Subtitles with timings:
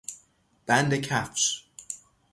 [0.65, 1.65] بند کفش